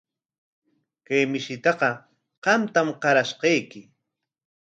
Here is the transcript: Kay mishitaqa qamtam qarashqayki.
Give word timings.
Kay 1.05 1.23
mishitaqa 1.31 1.89
qamtam 2.43 2.87
qarashqayki. 3.01 3.81